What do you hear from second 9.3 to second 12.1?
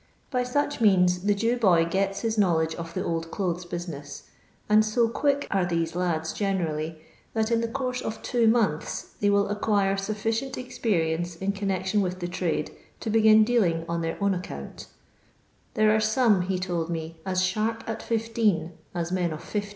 acquire sufficient experience in eonncction